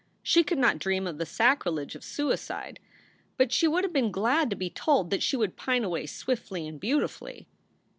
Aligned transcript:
She 0.23 0.43
could 0.43 0.57
not 0.57 0.79
dream 0.79 1.05
of 1.05 1.19
the 1.19 1.27
sacrilege 1.27 1.93
of 1.93 2.03
suicide, 2.03 2.79
but 3.37 3.51
she 3.51 3.67
would 3.67 3.83
have 3.83 3.93
been 3.93 4.11
glad 4.11 4.49
to 4.49 4.55
be 4.55 4.71
told 4.71 5.11
that 5.11 5.21
she 5.21 5.37
would 5.37 5.55
pine 5.55 5.83
away 5.83 6.07
swiftly 6.07 6.67
and 6.67 6.79
beautifully. 6.79 7.47